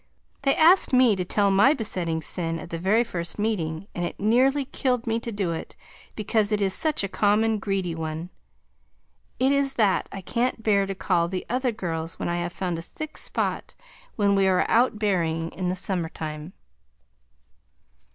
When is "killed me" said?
4.65-5.19